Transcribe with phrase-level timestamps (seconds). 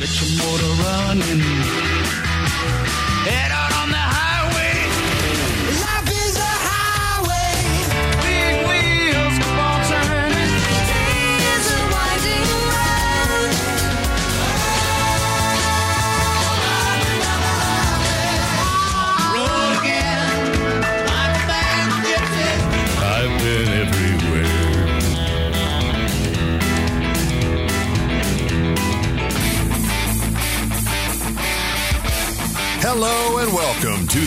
[0.00, 1.40] Get your motor running.
[3.28, 4.09] Head out on the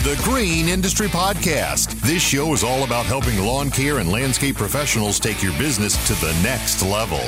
[0.04, 1.98] the Green Industry Podcast.
[2.02, 6.12] This show is all about helping lawn care and landscape professionals take your business to
[6.20, 7.22] the next level.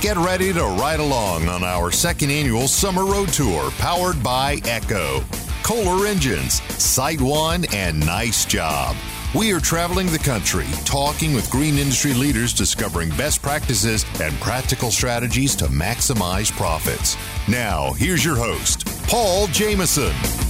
[0.00, 5.24] Get ready to ride along on our second annual summer road tour powered by Echo,
[5.64, 8.94] Kohler Engines, SiteOne, and Nice Job.
[9.34, 14.92] We are traveling the country, talking with green industry leaders, discovering best practices and practical
[14.92, 17.16] strategies to maximize profits.
[17.48, 20.49] Now, here's your host, Paul Jameson.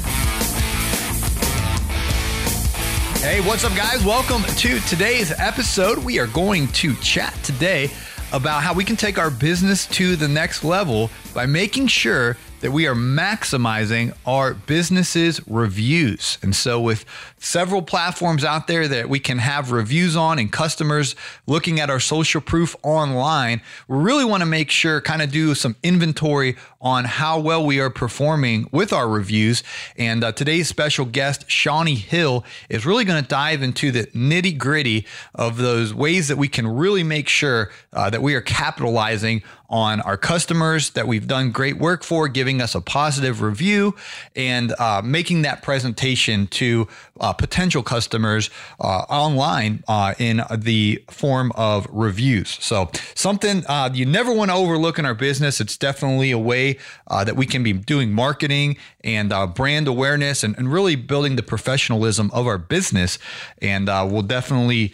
[3.21, 4.03] Hey, what's up, guys?
[4.03, 5.99] Welcome to today's episode.
[5.99, 7.91] We are going to chat today
[8.33, 12.71] about how we can take our business to the next level by making sure that
[12.73, 16.39] we are maximizing our business's reviews.
[16.43, 17.05] And so, with
[17.39, 22.01] several platforms out there that we can have reviews on and customers looking at our
[22.01, 27.05] social proof online, we really want to make sure, kind of do some inventory on
[27.05, 29.63] how well we are performing with our reviews.
[29.97, 34.57] And uh, today's special guest, Shawnee Hill, is really going to dive into the nitty
[34.57, 39.43] gritty of those ways that we can really make sure uh, that we are capitalizing
[39.71, 43.95] on our customers that we've done great work for, giving us a positive review,
[44.35, 46.89] and uh, making that presentation to
[47.21, 52.59] uh, potential customers uh, online uh, in the form of reviews.
[52.61, 55.61] So, something uh, you never want to overlook in our business.
[55.61, 60.59] It's definitely a way uh, that we can be doing marketing and brand awareness and,
[60.59, 63.19] and really building the professionalism of our business.
[63.63, 64.93] And we'll definitely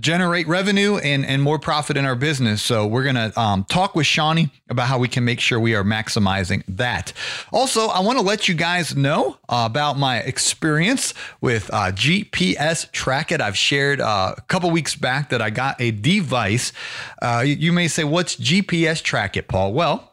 [0.00, 2.62] generate revenue and, and more profit in our business.
[2.62, 5.74] So we're going to um, talk with Shawnee about how we can make sure we
[5.74, 7.12] are maximizing that.
[7.52, 12.90] Also, I want to let you guys know uh, about my experience with uh, GPS
[12.92, 13.40] Track It.
[13.40, 16.72] I've shared uh, a couple weeks back that I got a device.
[17.20, 19.72] Uh, you, may say, what's GPS Track It, Paul?
[19.72, 20.10] Well,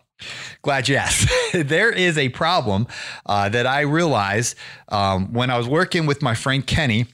[0.62, 1.30] Glad you asked.
[1.54, 2.86] there is a problem
[3.26, 4.56] uh, that I realized
[4.90, 7.08] um, when I was working with my friend Kenny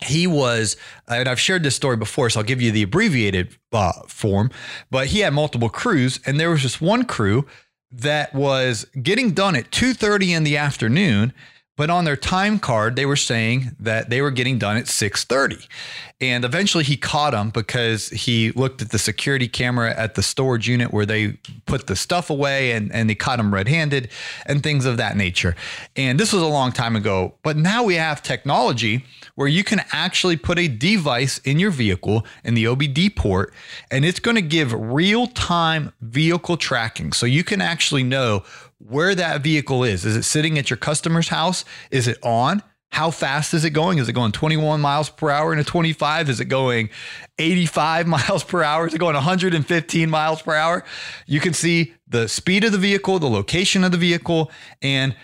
[0.00, 0.76] he was,
[1.08, 4.50] and I've shared this story before, so I'll give you the abbreviated uh, form.
[4.90, 7.46] But he had multiple crews, and there was just one crew
[7.90, 11.32] that was getting done at two thirty in the afternoon.
[11.82, 15.66] But on their time card, they were saying that they were getting done at 6:30.
[16.20, 20.68] And eventually he caught them because he looked at the security camera at the storage
[20.68, 24.08] unit where they put the stuff away and, and they caught him red-handed
[24.46, 25.56] and things of that nature.
[25.96, 27.34] And this was a long time ago.
[27.42, 29.04] But now we have technology
[29.34, 33.52] where you can actually put a device in your vehicle in the OBD port,
[33.90, 37.12] and it's going to give real-time vehicle tracking.
[37.12, 38.44] So you can actually know
[38.88, 40.04] where that vehicle is.
[40.04, 41.64] Is it sitting at your customer's house?
[41.90, 42.62] Is it on?
[42.90, 43.96] How fast is it going?
[43.96, 46.28] Is it going 21 miles per hour in a 25?
[46.28, 46.90] Is it going
[47.38, 48.86] 85 miles per hour?
[48.86, 50.84] Is it going 115 miles per hour?
[51.26, 54.50] You can see the speed of the vehicle, the location of the vehicle,
[54.82, 55.16] and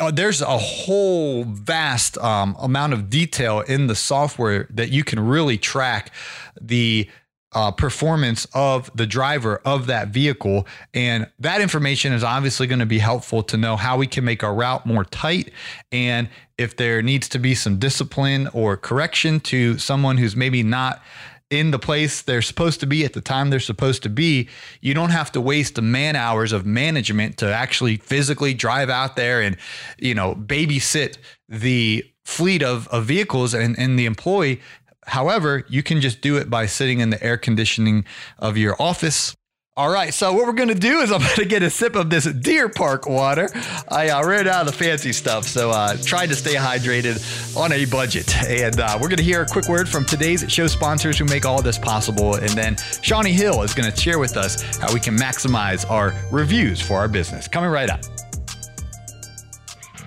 [0.00, 5.20] uh, there's a whole vast um, amount of detail in the software that you can
[5.20, 6.12] really track
[6.60, 7.08] the
[7.54, 10.66] uh, performance of the driver of that vehicle.
[10.92, 14.42] And that information is obviously going to be helpful to know how we can make
[14.42, 15.52] our route more tight.
[15.92, 16.28] And
[16.58, 21.02] if there needs to be some discipline or correction to someone who's maybe not
[21.50, 24.48] in the place they're supposed to be at the time they're supposed to be,
[24.80, 29.14] you don't have to waste the man hours of management to actually physically drive out
[29.14, 29.56] there and,
[29.98, 31.16] you know, babysit
[31.48, 34.60] the fleet of, of vehicles and, and the employee
[35.06, 38.04] However, you can just do it by sitting in the air conditioning
[38.38, 39.34] of your office.
[39.76, 42.26] All right, so what we're gonna do is I'm gonna get a sip of this
[42.26, 43.48] Deer Park water.
[43.88, 47.72] I uh, ran out of the fancy stuff, so uh, tried to stay hydrated on
[47.72, 48.36] a budget.
[48.46, 51.60] And uh, we're gonna hear a quick word from today's show sponsors who make all
[51.60, 52.36] this possible.
[52.36, 56.80] And then Shawnee Hill is gonna share with us how we can maximize our reviews
[56.80, 57.48] for our business.
[57.48, 58.13] Coming right up.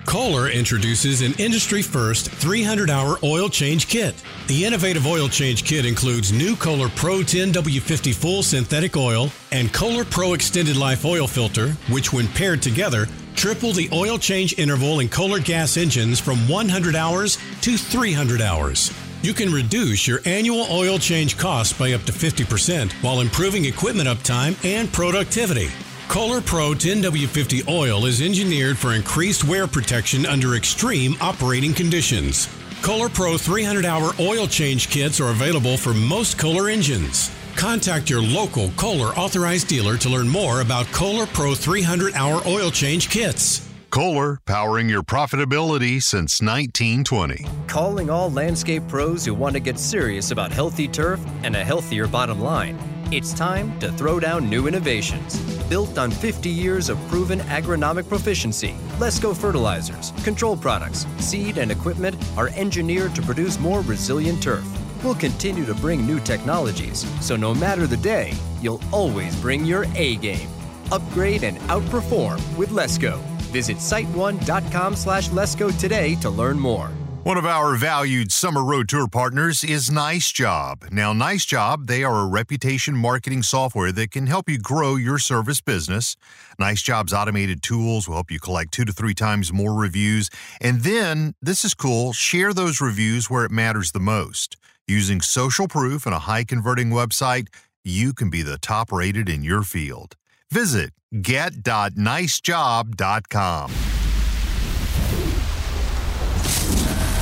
[0.08, 4.16] Kohler introduces an industry first 300 hour oil change kit.
[4.48, 9.72] The innovative oil change kit includes new Kohler Pro 10 W50 full synthetic oil and
[9.74, 15.02] Kohler Pro extended life oil filter, which, when paired together, triple the oil change interval
[15.02, 18.94] in Kohler gas engines from 100 hours to 300 hours.
[19.24, 24.08] You can reduce your annual oil change costs by up to 50% while improving equipment
[24.08, 25.68] uptime and productivity.
[26.08, 32.48] Kohler Pro 10W50 oil is engineered for increased wear protection under extreme operating conditions.
[32.82, 37.30] Kohler Pro 300 hour oil change kits are available for most Kohler engines.
[37.58, 42.72] Contact your local Kohler authorized dealer to learn more about Kohler Pro 300 hour oil
[42.72, 43.68] change kits.
[43.90, 47.46] Kohler, powering your profitability since 1920.
[47.68, 52.08] Calling all landscape pros who want to get serious about healthy turf and a healthier
[52.08, 52.78] bottom line.
[53.10, 55.40] It's time to throw down new innovations.
[55.70, 62.18] Built on 50 years of proven agronomic proficiency, Lesco fertilizers, control products, seed, and equipment
[62.36, 64.66] are engineered to produce more resilient turf.
[65.06, 69.86] We'll continue to bring new technologies, so no matter the day, you'll always bring your
[69.96, 70.50] A game.
[70.92, 73.22] Upgrade and outperform with Lesco.
[73.54, 76.92] Visit siteone.com slash Lesco today to learn more.
[77.28, 80.86] One of our valued summer road tour partners is Nice Job.
[80.94, 85.20] Now, Nice Job, they are a reputation marketing software that can help you grow your
[85.20, 86.16] service business.
[86.58, 90.30] Nice Job's automated tools will help you collect two to three times more reviews.
[90.62, 94.56] And then, this is cool, share those reviews where it matters the most.
[94.88, 97.48] Using social proof and a high converting website,
[97.84, 100.16] you can be the top rated in your field.
[100.50, 103.97] Visit get.nicejob.com.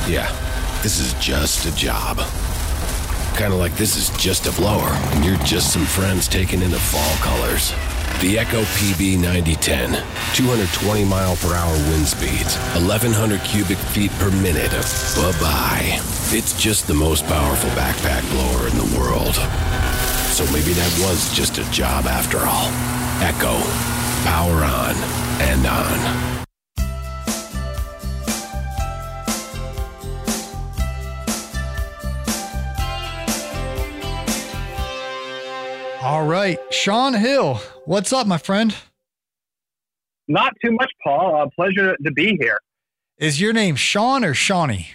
[0.07, 0.29] Yeah,
[0.83, 2.17] this is just a job.
[3.35, 6.69] Kind of like this is just a blower, and you're just some friends taking in
[6.69, 7.71] the fall colors.
[8.21, 9.93] The Echo PB 9010,
[10.35, 14.85] 220 mile per hour wind speeds, 1100 cubic feet per minute of
[15.17, 15.99] bye bye.
[16.29, 19.33] It's just the most powerful backpack blower in the world.
[20.31, 22.69] So maybe that was just a job after all.
[23.25, 23.57] Echo,
[24.23, 24.95] power on
[25.41, 26.44] and on.
[36.05, 37.55] All right, Sean Hill,
[37.85, 38.75] what's up, my friend?
[40.27, 41.35] Not too much, Paul.
[41.35, 42.59] Uh, pleasure to be here.
[43.17, 44.89] Is your name Sean or Shawnee?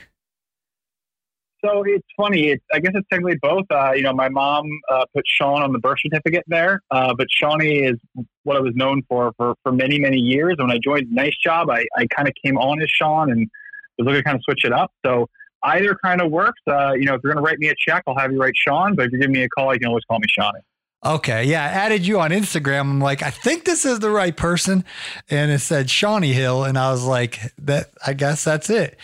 [1.64, 2.50] So it's funny.
[2.50, 3.64] It's, I guess it's technically both.
[3.72, 7.26] Uh, you know, my mom uh, put Sean on the birth certificate there, uh, but
[7.28, 7.96] Shawnee is
[8.44, 10.54] what I was known for, for for many many years.
[10.60, 13.50] When I joined Nice Job, I, I kind of came on as Sean and
[13.98, 14.92] was looking to kind of switch it up.
[15.04, 15.28] So
[15.64, 16.60] either kind of works.
[16.68, 18.54] Uh, you know, if you're going to write me a check, I'll have you write
[18.54, 18.94] Sean.
[18.94, 20.60] But if you give me a call, you can always call me Shawnee.
[21.04, 22.80] Okay, yeah, I added you on Instagram.
[22.82, 24.84] I'm like, I think this is the right person,
[25.30, 27.90] and it said Shawnee Hill, and I was like, that.
[28.06, 28.98] I guess that's it.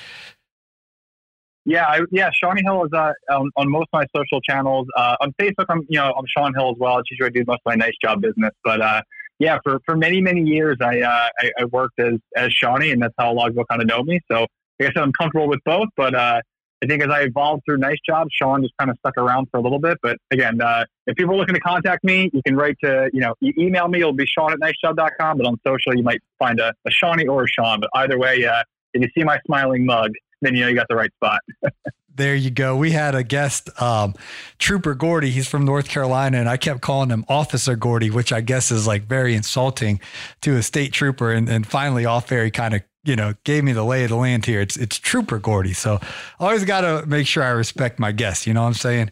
[1.64, 2.30] Yeah, I, yeah.
[2.32, 4.86] Shawnee Hill is uh, on, on most of my social channels.
[4.94, 6.98] Uh, on Facebook, I'm you know I'm Sean Hill as well.
[6.98, 8.52] It's usually I do most of my nice job business.
[8.62, 9.00] But uh,
[9.38, 13.02] yeah, for, for many many years, I, uh, I I worked as as Shawnee, and
[13.02, 14.20] that's how a lot of people kind of know me.
[14.30, 14.44] So
[14.80, 15.88] I guess I'm comfortable with both.
[15.96, 16.42] But uh,
[16.82, 19.58] I think as I evolved through Nice Job, Sean just kind of stuck around for
[19.58, 19.98] a little bit.
[20.02, 23.20] But again, uh, if people are looking to contact me, you can write to you
[23.20, 24.00] know you email me.
[24.00, 25.38] It'll be Sean at nicejob.com.
[25.38, 27.80] But on social, you might find a, a Shawnee or a Sean.
[27.80, 28.62] But either way, uh,
[28.92, 30.12] if you see my smiling mug,
[30.42, 31.40] then you know you got the right spot.
[32.16, 32.74] There you go.
[32.78, 34.14] We had a guest, um,
[34.58, 35.28] Trooper Gordy.
[35.28, 38.86] He's from North Carolina, and I kept calling him Officer Gordy, which I guess is
[38.86, 40.00] like very insulting
[40.40, 41.30] to a state trooper.
[41.30, 44.10] And, and finally, off air, he kind of you know gave me the lay of
[44.10, 44.60] the land here.
[44.60, 45.72] It's it's Trooper Gordy.
[45.72, 46.00] So
[46.38, 48.46] always got to make sure I respect my guests.
[48.46, 49.10] You know what I'm saying?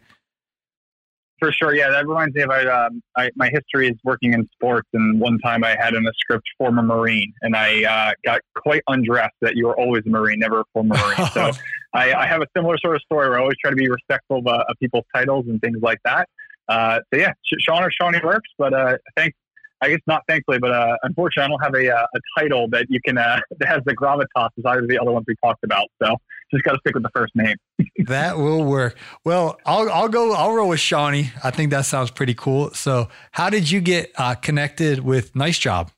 [1.41, 1.91] For sure, yeah.
[1.91, 5.39] That reminds me of I, um, I, my history is working in sports, and one
[5.39, 9.57] time I had in a script former Marine, and I uh, got quite undressed that
[9.57, 11.29] you were always a Marine, never a former Marine.
[11.33, 11.51] So
[11.93, 14.39] I, I have a similar sort of story where I always try to be respectful
[14.39, 16.29] of, uh, of people's titles and things like that.
[16.69, 19.37] Uh, so yeah, Sean or Shawnee works, but uh, thanks.
[19.85, 22.87] I guess not thankfully, but uh, unfortunately, I don't have a, uh, a title that
[22.89, 25.63] you can uh, that has the gravitas as either of the other ones we talked
[25.63, 25.89] about.
[26.03, 26.17] So
[26.51, 27.57] just got to stick with the first name.
[28.07, 28.97] that will work.
[29.25, 30.33] Well, I'll I'll go.
[30.33, 31.31] I'll roll with Shawnee.
[31.43, 32.73] I think that sounds pretty cool.
[32.73, 35.91] So, how did you get uh, connected with Nice Job?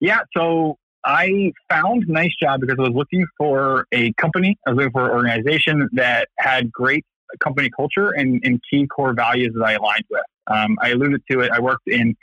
[0.00, 4.56] Yeah, so I found Nice Job because I was looking for a company.
[4.66, 7.04] I was looking for an organization that had great
[7.38, 10.22] company culture and, and key core values that I aligned with.
[10.50, 11.50] Um, I alluded to it.
[11.52, 12.14] I worked in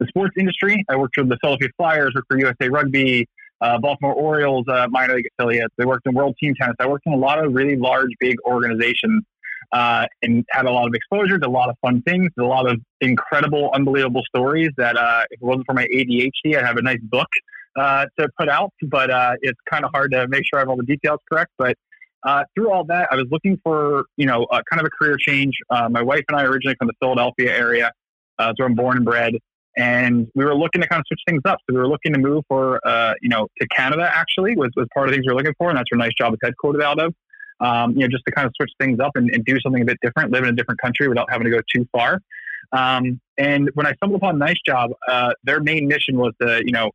[0.00, 0.84] the sports industry.
[0.88, 3.28] I worked for the Philadelphia Flyers, worked for USA Rugby,
[3.60, 5.74] uh, Baltimore Orioles uh, minor league affiliates.
[5.80, 6.76] I worked in World Team Tennis.
[6.80, 9.22] I worked in a lot of really large, big organizations
[9.72, 12.70] uh, and had a lot of exposure to a lot of fun things, a lot
[12.70, 16.82] of incredible, unbelievable stories that uh, if it wasn't for my ADHD, I'd have a
[16.82, 17.28] nice book
[17.76, 18.72] uh, to put out.
[18.82, 21.52] But uh, it's kind of hard to make sure I have all the details correct.
[21.58, 21.76] But
[22.24, 25.16] uh, through all that, I was looking for you know uh, kind of a career
[25.18, 25.54] change.
[25.70, 27.92] Uh, my wife and I originally from the Philadelphia area,
[28.38, 29.34] uh, so I'm born and bred,
[29.76, 31.58] and we were looking to kind of switch things up.
[31.68, 34.86] So we were looking to move for uh, you know to Canada actually was, was
[34.94, 37.00] part of things we were looking for, and that's where Nice Job is headquartered out
[37.00, 37.14] of.
[37.60, 39.84] Um, you know, just to kind of switch things up and, and do something a
[39.84, 42.20] bit different, live in a different country without having to go too far.
[42.72, 46.72] Um, And when I stumbled upon Nice Job, uh, their main mission was to, you
[46.72, 46.90] know,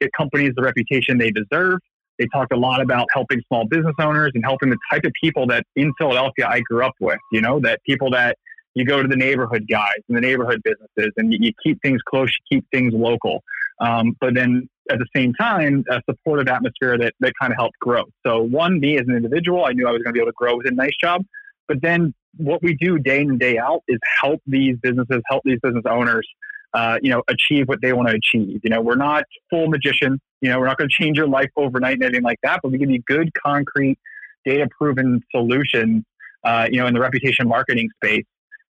[0.00, 1.78] get companies the reputation they deserve.
[2.18, 5.46] They talked a lot about helping small business owners and helping the type of people
[5.48, 8.38] that in Philadelphia I grew up with, you know, that people that
[8.74, 12.00] you go to the neighborhood guys and the neighborhood businesses and you, you keep things
[12.02, 13.42] close, you keep things local.
[13.80, 17.78] Um, but then at the same time, a supportive atmosphere that, that kind of helped
[17.80, 18.04] grow.
[18.26, 20.36] So one, me as an individual, I knew I was going to be able to
[20.36, 21.24] grow with a Nice Job.
[21.66, 25.42] But then what we do day in and day out is help these businesses, help
[25.44, 26.28] these business owners,
[26.74, 28.60] uh, you know, achieve what they want to achieve.
[28.64, 30.20] You know, we're not full magicians.
[30.40, 32.72] You know, we're not going to change your life overnight and anything like that, but
[32.72, 33.98] we give you good, concrete,
[34.44, 36.04] data proven solutions,
[36.44, 38.24] uh, you know, in the reputation marketing space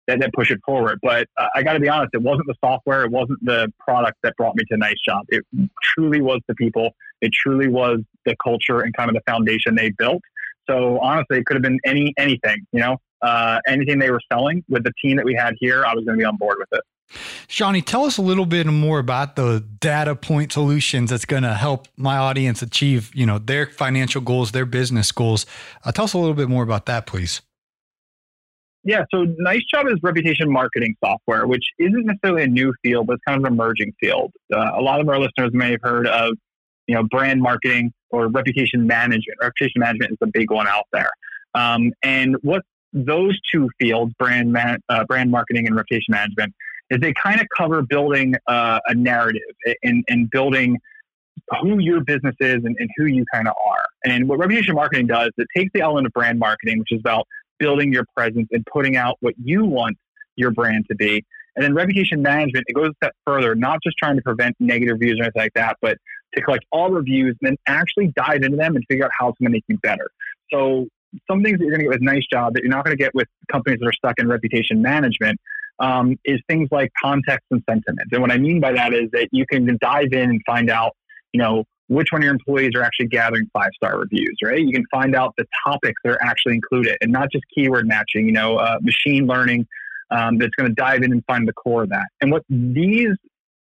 [0.07, 0.99] that, that push it forward.
[1.01, 4.17] But uh, I got to be honest, it wasn't the software, it wasn't the product
[4.23, 5.25] that brought me to Nice Job.
[5.29, 5.43] It
[5.81, 6.91] truly was the people.
[7.21, 10.21] It truly was the culture and kind of the foundation they built.
[10.69, 12.65] So honestly, it could have been any anything.
[12.71, 15.93] You know, uh, anything they were selling with the team that we had here, I
[15.95, 16.83] was going to be on board with it.
[17.47, 21.53] Shawnee, tell us a little bit more about the data point solutions that's going to
[21.53, 25.45] help my audience achieve, you know, their financial goals, their business goals.
[25.85, 27.41] Uh, tell us a little bit more about that, please.
[28.85, 33.13] Yeah, so Nice Job is reputation marketing software, which isn't necessarily a new field, but
[33.13, 34.33] it's kind of an emerging field.
[34.53, 36.33] Uh, a lot of our listeners may have heard of,
[36.87, 39.37] you know, brand marketing or reputation management.
[39.41, 41.11] Reputation management is the big one out there.
[41.55, 46.53] Um, and what those two fields, brand man, uh, brand marketing and reputation management,
[46.93, 49.41] is they kind of cover building uh, a narrative
[49.83, 50.77] and, and building
[51.61, 53.83] who your business is and, and who you kind of are.
[54.05, 57.27] And what reputation marketing does, it takes the element of brand marketing, which is about
[57.59, 59.97] building your presence and putting out what you want
[60.35, 61.25] your brand to be.
[61.55, 64.93] And then reputation management, it goes a step further, not just trying to prevent negative
[64.99, 65.97] reviews or anything like that, but
[66.35, 69.37] to collect all reviews and then actually dive into them and figure out how it's
[69.39, 70.09] going to make you better.
[70.51, 70.87] So
[71.29, 73.01] some things that you're going to get with Nice Job that you're not going to
[73.01, 75.39] get with companies that are stuck in reputation management
[75.83, 78.07] um, is things like context and sentiment.
[78.13, 80.95] And what I mean by that is that you can dive in and find out,
[81.33, 84.61] you know, which one of your employees are actually gathering five star reviews, right?
[84.61, 88.25] You can find out the topics that are actually included and not just keyword matching,
[88.25, 89.67] you know, uh, machine learning
[90.09, 92.07] um, that's going to dive in and find the core of that.
[92.21, 93.11] And what these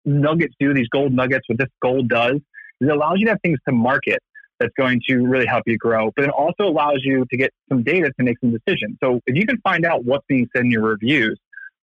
[0.03, 3.41] nuggets do, these gold nuggets, what this gold does, is it allows you to have
[3.41, 4.19] things to market
[4.59, 7.81] that's going to really help you grow, but it also allows you to get some
[7.81, 8.97] data to make some decisions.
[9.01, 11.39] So if you can find out what's being said in your reviews,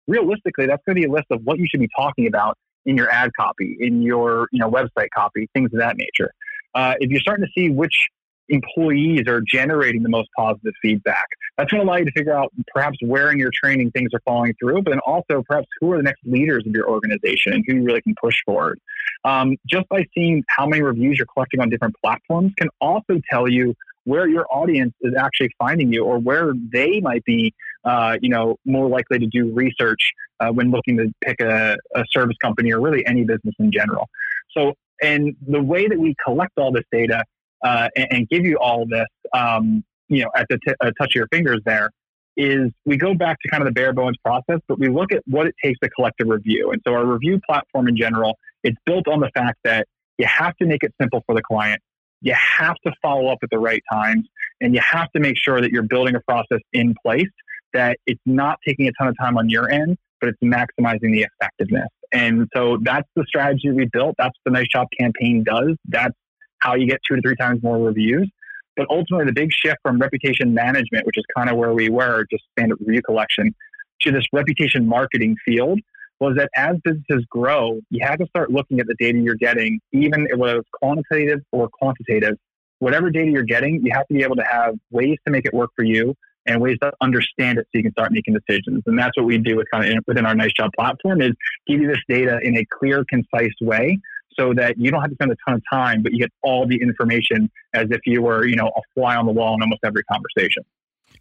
[0.06, 2.56] realistically, that's going to be a list of what you should be talking about
[2.86, 6.32] in your ad copy, in your you know website copy, things of that nature.
[6.74, 8.08] Uh, if you're starting to see which
[8.48, 11.24] employees are generating the most positive feedback,
[11.56, 14.20] that's going to allow you to figure out perhaps where in your training things are
[14.24, 17.64] falling through, but then also perhaps who are the next leaders of your organization and
[17.66, 18.78] who you really can push forward.
[19.24, 23.48] Um, just by seeing how many reviews you're collecting on different platforms can also tell
[23.48, 28.28] you where your audience is actually finding you or where they might be uh, you
[28.28, 32.72] know more likely to do research uh, when looking to pick a, a service company
[32.72, 34.08] or really any business in general.
[34.56, 37.24] So and the way that we collect all this data
[37.64, 41.14] uh, and, and give you all this um, you know at the uh, touch of
[41.14, 41.90] your fingers there
[42.36, 45.22] is we go back to kind of the bare bones process but we look at
[45.26, 46.72] what it takes to collect a review.
[46.72, 49.86] And so our review platform in general it's built on the fact that
[50.18, 51.80] you have to make it simple for the client
[52.20, 54.26] you have to follow up at the right times
[54.60, 57.28] and you have to make sure that you're building a process in place
[57.74, 61.26] that it's not taking a ton of time on your end but it's maximizing the
[61.40, 61.88] effectiveness.
[62.12, 64.14] And so that's the strategy we built.
[64.18, 65.76] That's the Nice Job campaign does.
[65.86, 66.14] That's
[66.60, 68.30] how you get two to three times more reviews.
[68.76, 72.24] But ultimately the big shift from reputation management which is kind of where we were
[72.30, 73.54] just standard review collection
[74.00, 75.78] to this reputation marketing field
[76.20, 79.80] was that as businesses grow, you have to start looking at the data you're getting,
[79.92, 82.36] even whether it's quantitative or quantitative.
[82.78, 85.52] Whatever data you're getting, you have to be able to have ways to make it
[85.52, 86.14] work for you
[86.46, 88.82] and ways to understand it so you can start making decisions.
[88.86, 91.32] And that's what we do with kind of within our Nice Job platform is
[91.66, 93.98] give you this data in a clear, concise way
[94.38, 96.66] so that you don't have to spend a ton of time, but you get all
[96.66, 99.80] the information as if you were, you know, a fly on the wall in almost
[99.84, 100.64] every conversation.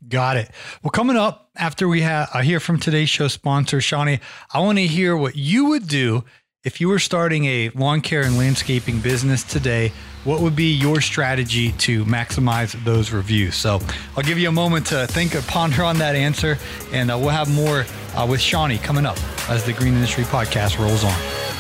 [0.08, 0.52] Got it.
[0.82, 4.20] Well, coming up after we have I uh, hear from today's show sponsor, Shawnee,
[4.54, 6.26] I want to hear what you would do
[6.64, 9.92] if you were starting a lawn care and landscaping business today.
[10.24, 13.56] What would be your strategy to maximize those reviews?
[13.56, 13.82] So
[14.16, 16.58] I'll give you a moment to think or ponder on that answer,
[16.94, 19.18] and uh, we'll have more uh, with Shawnee coming up
[19.50, 21.53] as the Green Industry Podcast rolls on.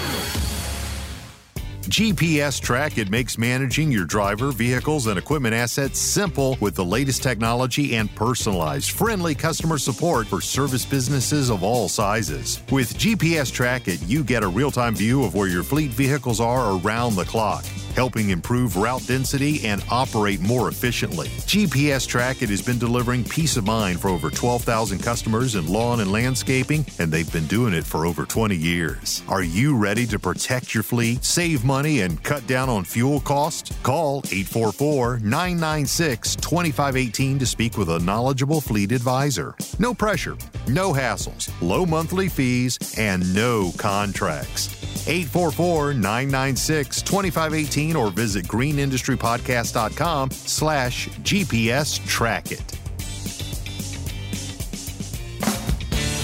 [1.89, 7.21] GPS Track it makes managing your driver, vehicles, and equipment assets simple with the latest
[7.21, 12.61] technology and personalized, friendly customer support for service businesses of all sizes.
[12.71, 16.39] With GPS Track it, you get a real time view of where your fleet vehicles
[16.39, 17.65] are around the clock.
[17.95, 21.27] Helping improve route density and operate more efficiently.
[21.47, 25.99] GPS Track It has been delivering peace of mind for over 12,000 customers in lawn
[25.99, 29.23] and landscaping, and they've been doing it for over 20 years.
[29.27, 33.71] Are you ready to protect your fleet, save money, and cut down on fuel costs?
[33.83, 39.55] Call 844 996 2518 to speak with a knowledgeable fleet advisor.
[39.79, 44.82] No pressure, no hassles, low monthly fees, and no contracts.
[45.07, 52.79] 844 996 2518 or visit greenindustrypodcast.com slash GPS track it.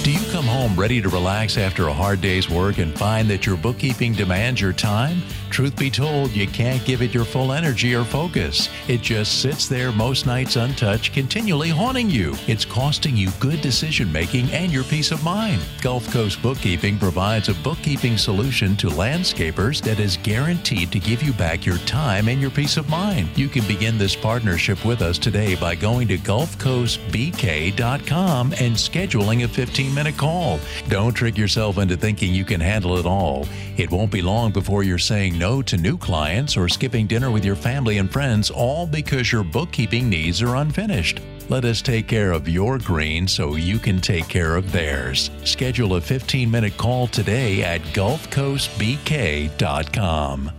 [0.03, 3.45] Do you come home ready to relax after a hard day's work and find that
[3.45, 5.21] your bookkeeping demands your time?
[5.59, 8.69] Truth be told, you can't give it your full energy or focus.
[8.87, 12.33] It just sits there most nights untouched, continually haunting you.
[12.47, 15.61] It's costing you good decision making and your peace of mind.
[15.81, 21.33] Gulf Coast Bookkeeping provides a bookkeeping solution to landscapers that is guaranteed to give you
[21.33, 23.27] back your time and your peace of mind.
[23.37, 29.47] You can begin this partnership with us today by going to GulfCoastBK.com and scheduling a
[29.49, 30.57] 15 minute call.
[30.87, 33.45] Don't trick yourself into thinking you can handle it all.
[33.75, 37.43] It won't be long before you're saying no to new clients or skipping dinner with
[37.43, 41.19] your family and friends, all because your bookkeeping needs are unfinished.
[41.49, 45.31] Let us take care of your green so you can take care of theirs.
[45.43, 50.51] Schedule a 15 minute call today at GulfCoastBK.com.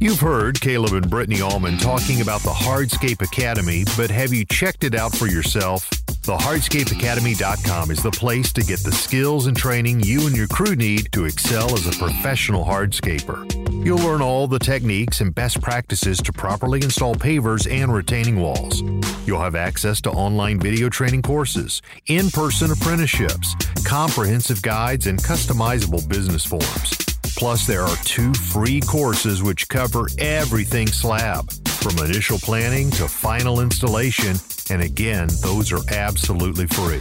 [0.00, 4.84] You've heard Caleb and Brittany Allman talking about the Hardscape Academy, but have you checked
[4.84, 5.90] it out for yourself?
[6.28, 10.76] The hardscapeacademy.com is the place to get the skills and training you and your crew
[10.76, 13.50] need to excel as a professional hardscaper.
[13.82, 18.82] You'll learn all the techniques and best practices to properly install pavers and retaining walls.
[19.26, 23.54] You'll have access to online video training courses, in person apprenticeships,
[23.86, 26.94] comprehensive guides, and customizable business forms.
[27.38, 33.60] Plus, there are two free courses which cover everything slab, from initial planning to final
[33.60, 34.36] installation,
[34.70, 37.00] and again, those are absolutely free.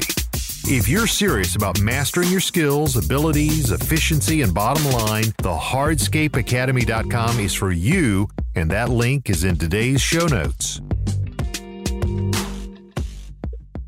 [0.70, 7.54] If you're serious about mastering your skills, abilities, efficiency, and bottom line, the hardscapeacademy.com is
[7.54, 10.82] for you, and that link is in today's show notes.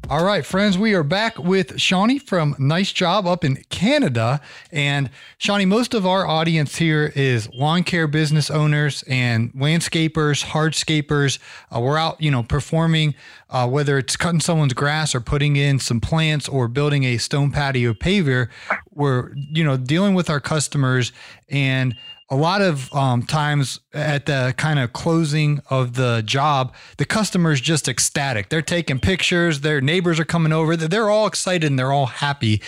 [0.09, 4.41] All right, friends, we are back with Shawnee from Nice Job up in Canada.
[4.71, 11.37] And Shawnee, most of our audience here is lawn care business owners and landscapers, hardscapers.
[11.71, 13.13] Uh, we're out, you know, performing,
[13.51, 17.51] uh, whether it's cutting someone's grass or putting in some plants or building a stone
[17.51, 18.47] patio paver.
[18.89, 21.11] We're, you know, dealing with our customers
[21.49, 21.95] and
[22.31, 27.59] a lot of um, times at the kind of closing of the job, the customer's
[27.59, 28.49] just ecstatic.
[28.49, 32.61] They're taking pictures, their neighbors are coming over, they're all excited and they're all happy.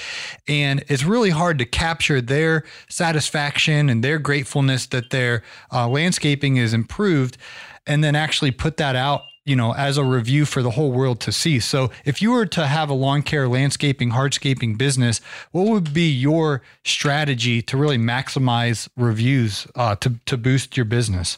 [0.47, 6.57] And it's really hard to capture their satisfaction and their gratefulness that their uh, landscaping
[6.57, 7.37] is improved
[7.85, 9.21] and then actually put that out
[9.51, 11.59] you know, as a review for the whole world to see.
[11.59, 15.19] So, if you were to have a lawn care, landscaping, hardscaping business,
[15.51, 21.37] what would be your strategy to really maximize reviews uh, to to boost your business?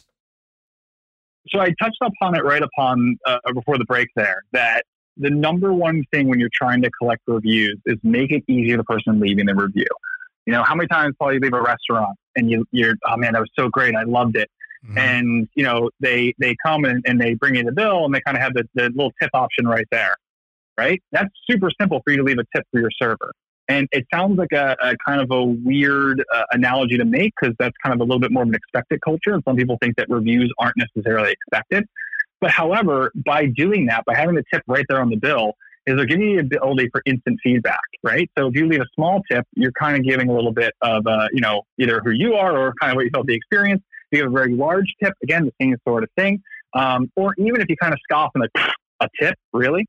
[1.48, 4.84] So I touched upon it right upon uh, before the break there that
[5.16, 8.78] the number one thing when you're trying to collect reviews is make it easy for
[8.78, 9.86] the person leaving the review.
[10.46, 13.32] You know, how many times, Paul, you leave a restaurant and you, you're, oh man,
[13.32, 13.96] that was so great.
[13.96, 14.48] I loved it.
[14.84, 14.98] Mm-hmm.
[14.98, 18.20] And, you know, they, they come and, and they bring you the bill and they
[18.20, 20.16] kind of have the, the little tip option right there,
[20.76, 21.02] right?
[21.10, 23.32] That's super simple for you to leave a tip for your server.
[23.66, 27.56] And it sounds like a, a kind of a weird uh, analogy to make because
[27.58, 29.32] that's kind of a little bit more of an expected culture.
[29.32, 31.86] And some people think that reviews aren't necessarily expected.
[32.42, 35.54] But however, by doing that, by having the tip right there on the bill,
[35.86, 38.30] is they're giving you the ability for instant feedback, right?
[38.36, 41.06] So if you leave a small tip, you're kind of giving a little bit of,
[41.06, 43.82] uh, you know, either who you are or kind of what you felt the experience.
[44.14, 46.42] You have a very large tip, again, the same sort of thing.
[46.74, 48.68] Um, or even if you kind of scoff and like,
[49.00, 49.86] a tip, really?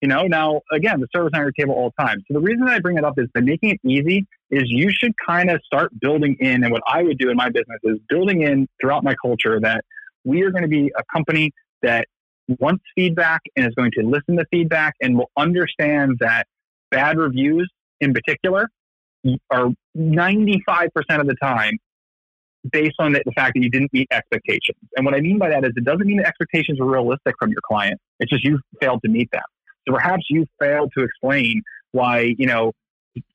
[0.00, 2.18] You know, now again, the server's on your table all the time.
[2.26, 5.12] So the reason I bring it up is by making it easy is you should
[5.24, 8.42] kind of start building in, and what I would do in my business is building
[8.42, 9.84] in throughout my culture that
[10.24, 12.06] we are going to be a company that
[12.58, 16.46] wants feedback and is going to listen to feedback and will understand that
[16.90, 18.68] bad reviews in particular
[19.50, 20.88] are 95%
[21.20, 21.78] of the time
[22.70, 24.78] based on the, the fact that you didn't meet expectations.
[24.96, 27.50] And what I mean by that is it doesn't mean the expectations were realistic from
[27.50, 28.00] your client.
[28.20, 29.42] It's just you failed to meet them.
[29.86, 32.72] So perhaps you failed to explain why, you know,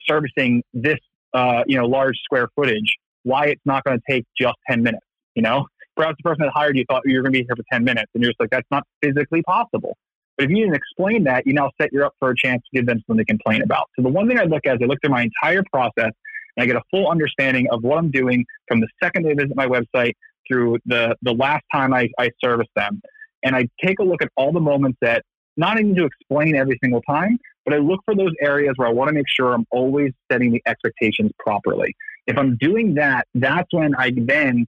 [0.07, 0.97] servicing this,
[1.33, 5.05] uh, you know, large square footage, why it's not going to take just 10 minutes,
[5.35, 5.65] you know?
[5.95, 7.83] Perhaps the person that hired you thought you were going to be here for 10
[7.83, 9.97] minutes and you're just like, that's not physically possible.
[10.37, 12.77] But if you didn't explain that, you now set you up for a chance to
[12.77, 13.89] give them something to complain about.
[13.95, 16.11] So the one thing I look at is I look through my entire process
[16.57, 19.55] and I get a full understanding of what I'm doing from the second they visit
[19.55, 20.13] my website
[20.47, 23.01] through the, the last time I, I service them.
[23.43, 25.23] And I take a look at all the moments that
[25.55, 28.91] not even to explain every single time, but I look for those areas where I
[28.91, 31.95] want to make sure I'm always setting the expectations properly.
[32.25, 34.65] If I'm doing that, that's when I then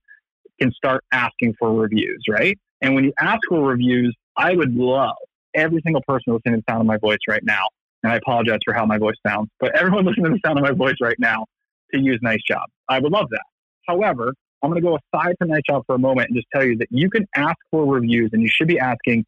[0.60, 2.58] can start asking for reviews, right?
[2.82, 5.16] And when you ask for reviews, I would love
[5.54, 7.64] every single person listening to the sound of my voice right now,
[8.04, 10.64] and I apologize for how my voice sounds, but everyone listening to the sound of
[10.64, 11.46] my voice right now
[11.94, 12.64] to use Nice Job.
[12.88, 13.44] I would love that.
[13.88, 16.64] However, I'm going to go aside from Nice Job for a moment and just tell
[16.64, 19.26] you that you can ask for reviews, and you should be asking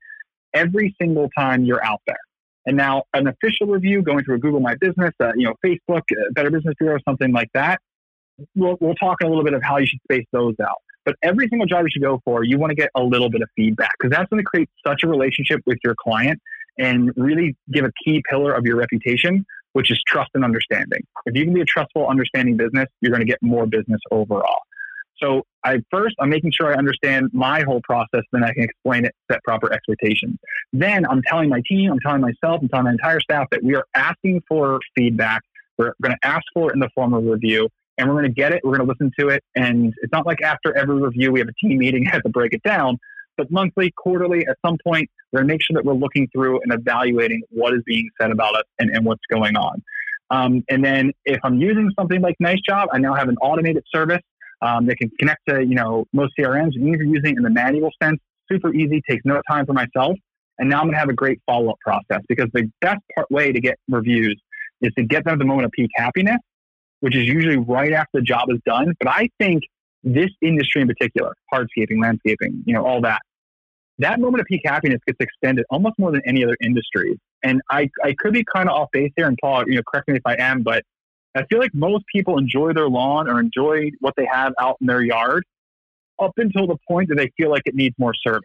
[0.53, 2.19] every single time you're out there.
[2.65, 6.01] And now, an official review going through a Google My Business, uh, you know, Facebook,
[6.11, 7.79] uh, Better Business Bureau, something like that.
[8.55, 10.77] We'll, we'll talk a little bit of how you should space those out.
[11.05, 13.41] But every single job you should go for, you want to get a little bit
[13.41, 16.39] of feedback because that's going to create such a relationship with your client
[16.77, 21.05] and really give a key pillar of your reputation, which is trust and understanding.
[21.25, 24.59] If you can be a trustful, understanding business, you're going to get more business overall.
[25.21, 29.05] So I first I'm making sure I understand my whole process, then I can explain
[29.05, 30.37] it, set proper expectations.
[30.73, 33.75] Then I'm telling my team, I'm telling myself, I'm telling my entire staff that we
[33.75, 35.41] are asking for feedback.
[35.77, 38.33] We're going to ask for it in the form of review, and we're going to
[38.33, 38.61] get it.
[38.63, 41.49] We're going to listen to it, and it's not like after every review we have
[41.49, 42.97] a team meeting have to break it down.
[43.37, 46.61] But monthly, quarterly, at some point, we're going to make sure that we're looking through
[46.61, 49.81] and evaluating what is being said about us and, and what's going on.
[50.29, 53.83] Um, and then if I'm using something like Nice Job, I now have an automated
[53.93, 54.21] service
[54.61, 56.75] um, that can connect to you know most CRMs.
[56.75, 60.17] And you're using it in the manual sense, super easy, takes no time for myself.
[60.57, 63.29] And now I'm going to have a great follow up process because the best part
[63.31, 64.39] way to get reviews
[64.81, 66.37] is to get them at the moment of peak happiness,
[66.99, 68.93] which is usually right after the job is done.
[68.99, 69.63] But I think
[70.03, 73.21] this industry in particular, hardscaping, landscaping, you know, all that,
[73.99, 77.19] that moment of peak happiness gets extended almost more than any other industry.
[77.43, 80.07] And I, I could be kind of off base here and Paul, you know, correct
[80.07, 80.83] me if I am, but
[81.35, 84.87] I feel like most people enjoy their lawn or enjoy what they have out in
[84.87, 85.45] their yard
[86.19, 88.43] up until the point that they feel like it needs more service,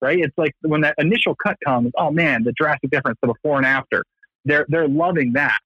[0.00, 0.18] right?
[0.18, 3.66] It's like when that initial cut comes, oh man, the drastic difference, the before and
[3.66, 4.04] after.
[4.44, 5.58] They're, they're loving that.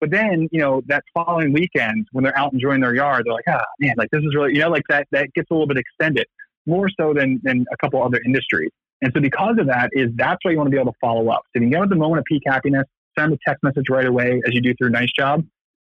[0.00, 3.48] But then, you know, that following weekend when they're out enjoying their yard, they're like,
[3.48, 5.78] ah, man, like this is really, you know, like that, that gets a little bit
[5.78, 6.26] extended
[6.66, 8.70] more so than, than a couple other industries.
[9.02, 11.28] And so because of that is that's why you want to be able to follow
[11.28, 11.42] up.
[11.54, 12.84] So you get at the moment of peak happiness,
[13.18, 15.44] send a text message right away as you do through Nice Job.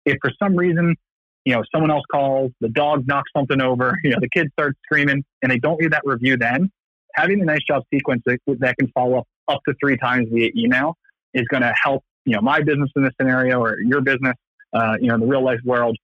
[0.06, 0.96] If for some reason,
[1.44, 4.76] you know, someone else calls, the dog knocks something over, you know, the kids start
[4.84, 6.70] screaming and they don't leave that review then,
[7.14, 10.50] having the Nice Job sequence that, that can follow up up to three times via
[10.56, 10.96] email
[11.34, 14.34] is going to help, you know, my business in this scenario or your business,
[14.72, 15.96] uh, you know, in the real life world,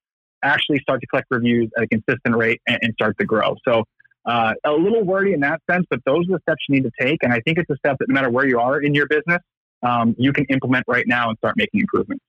[0.43, 3.57] actually start to collect reviews at a consistent rate and, and start to grow.
[3.67, 3.85] So
[4.25, 6.93] uh, a little wordy in that sense, but those are the steps you need to
[6.99, 7.23] take.
[7.23, 9.41] And I think it's a step that no matter where you are in your business,
[9.83, 12.25] um, you can implement right now and start making improvements.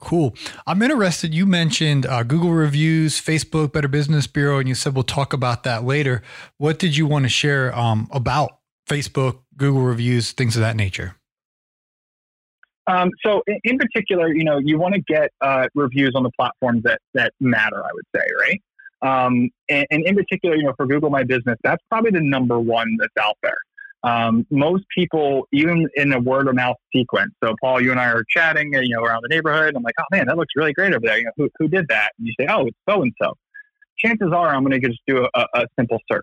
[0.00, 0.34] Cool.
[0.66, 1.34] I'm interested.
[1.34, 5.64] You mentioned uh, Google reviews, Facebook, Better Business Bureau, and you said we'll talk about
[5.64, 6.22] that later.
[6.56, 11.17] What did you want to share um, about Facebook, Google reviews, things of that nature?
[12.88, 16.30] Um, so in, in particular, you know, you want to get uh, reviews on the
[16.38, 17.76] platforms that that matter.
[17.84, 18.62] I would say, right?
[19.00, 22.58] Um, and, and in particular, you know, for Google My Business, that's probably the number
[22.58, 23.58] one that's out there.
[24.02, 27.32] Um, most people, even in a word of mouth sequence.
[27.42, 29.74] So, Paul, you and I are chatting, you know, around the neighborhood.
[29.76, 31.18] I'm like, oh man, that looks really great over there.
[31.18, 32.12] You know, who, who did that?
[32.18, 33.34] And you say, oh, it's so and so.
[33.98, 36.22] Chances are, I'm going to just do a, a simple search.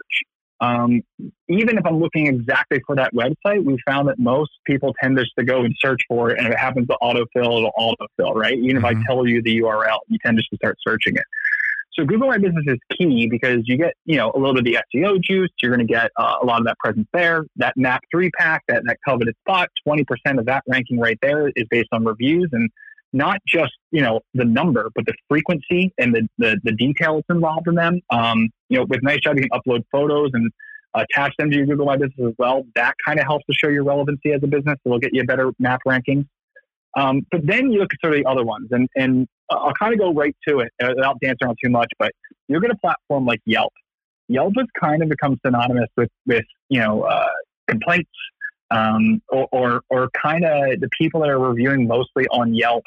[0.62, 1.02] Um,
[1.50, 5.32] even if I'm looking exactly for that website, we found that most people tend just
[5.38, 8.58] to go and search for it, and if it happens to autofill, it'll autofill, right?
[8.58, 8.80] Even Mhm.
[8.80, 11.26] if I tell you the URL, you tend just to start searching it.
[11.98, 14.66] So Google My Business is key because you get, you know, a little bit of
[14.66, 15.50] the SEO juice.
[15.62, 17.46] You're going to get uh, a lot of that presence there.
[17.56, 20.04] That map three pack, that, that coveted spot, 20%
[20.38, 22.70] of that ranking right there is based on reviews and
[23.16, 27.28] not just, you know, the number, but the frequency and the, the, the detail that's
[27.30, 28.02] involved in them.
[28.10, 30.52] Um, you know, with Nice Job, you can upload photos and
[30.94, 32.64] attach them to your Google My Business as well.
[32.76, 34.76] That kind of helps to show your relevancy as a business.
[34.86, 36.28] It'll get you a better map ranking.
[36.98, 39.94] Um, but then you look at sort of the other ones, and, and I'll kind
[39.94, 41.92] of go right to it without dancing around too much.
[41.98, 42.12] But
[42.48, 43.74] you look at a platform like Yelp.
[44.28, 47.28] Yelp has kind of become synonymous with, with you know, uh,
[47.68, 48.10] complaints
[48.72, 52.84] um, or, or, or kind of the people that are reviewing mostly on Yelp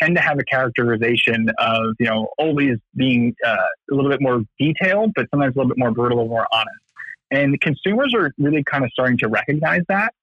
[0.00, 3.56] tend to have a characterization of, you know, always being uh,
[3.90, 6.78] a little bit more detailed, but sometimes a little bit more brutal or more honest.
[7.30, 10.14] And consumers are really kind of starting to recognize that.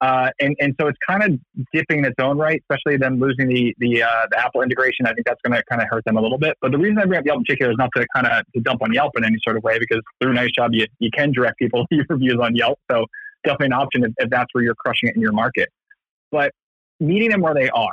[0.00, 1.38] Uh, and, and so it's kind of
[1.74, 5.04] dipping in its own right, especially them losing the the, uh, the Apple integration.
[5.04, 6.56] I think that's going to kind of hurt them a little bit.
[6.62, 8.60] But the reason I bring up Yelp in particular is not to kind of to
[8.62, 11.32] dump on Yelp in any sort of way, because through Nice Job, you, you can
[11.32, 12.78] direct people to leave reviews on Yelp.
[12.90, 13.04] So
[13.44, 15.68] definitely an option if, if that's where you're crushing it in your market.
[16.32, 16.52] But
[16.98, 17.92] meeting them where they are.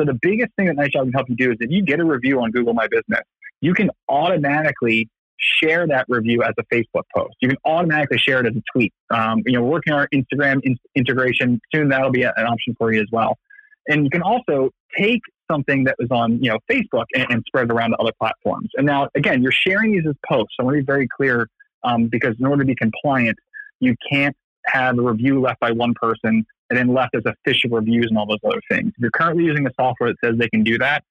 [0.00, 2.00] So the biggest thing that Nice Job can help you do is if you get
[2.00, 3.22] a review on Google My Business,
[3.60, 5.08] you can automatically
[5.38, 7.34] share that review as a Facebook post.
[7.40, 8.92] You can automatically share it as a tweet.
[9.10, 11.88] Um, you know, we're working on our Instagram in- integration soon.
[11.88, 13.38] That'll be a- an option for you as well.
[13.88, 17.70] And you can also take something that was on you know Facebook and, and spread
[17.70, 18.68] it around to other platforms.
[18.76, 20.54] And now again, you're sharing these as posts.
[20.56, 21.48] So I want to be very clear
[21.84, 23.38] um, because in order to be compliant,
[23.80, 28.06] you can't have a review left by one person and then left as official reviews
[28.08, 28.88] and all those other things.
[28.88, 31.02] If you're currently using a software that says they can do that,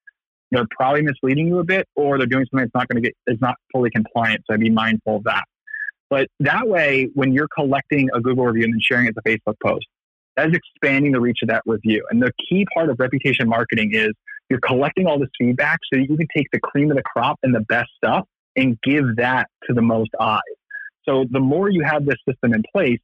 [0.52, 3.16] they're probably misleading you a bit, or they're doing something that's not going to get
[3.28, 4.44] is not fully compliant.
[4.48, 5.44] So I'd be mindful of that.
[6.10, 9.28] But that way, when you're collecting a Google review and then sharing it as a
[9.28, 9.86] Facebook post,
[10.38, 12.06] that is expanding the reach of that review.
[12.10, 14.12] And the key part of reputation marketing is
[14.50, 17.54] you're collecting all this feedback so you can take the cream of the crop and
[17.54, 20.40] the best stuff and give that to the most eyes.
[21.04, 23.00] So the more you have this system in place,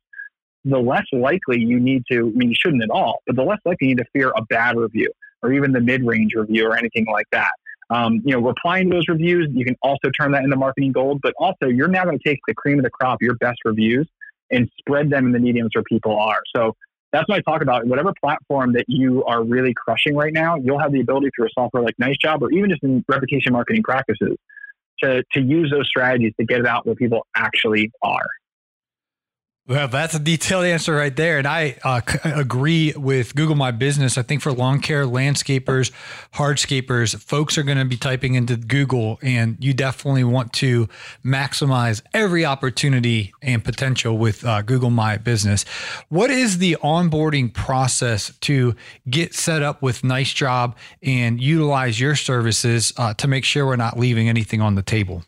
[0.66, 3.60] the less likely you need to, I mean, you shouldn't at all, but the less
[3.66, 5.10] likely you need to fear a bad review
[5.42, 7.52] or even the mid range review or anything like that.
[7.90, 11.20] Um, you know, replying to those reviews, you can also turn that into marketing gold,
[11.22, 14.08] but also you're now going to take the cream of the crop, your best reviews,
[14.52, 16.40] and spread them in the mediums where people are.
[16.56, 16.76] So
[17.12, 17.86] that's what I talk about.
[17.86, 21.50] Whatever platform that you are really crushing right now, you'll have the ability through a
[21.54, 24.36] software like Nice Job or even just in reputation marketing practices
[25.04, 28.26] to, to use those strategies to get it out where people actually are.
[29.66, 31.38] Well, that's a detailed answer right there.
[31.38, 34.18] And I uh, c- agree with Google My Business.
[34.18, 35.90] I think for lawn care, landscapers,
[36.34, 40.90] hardscapers, folks are going to be typing into Google, and you definitely want to
[41.24, 45.64] maximize every opportunity and potential with uh, Google My Business.
[46.10, 48.76] What is the onboarding process to
[49.10, 53.78] get set up with Nice Job and utilize your services uh, to make sure we're
[53.78, 55.24] not leaving anything on the table?